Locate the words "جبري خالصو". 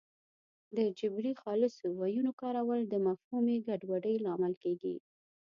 0.99-1.85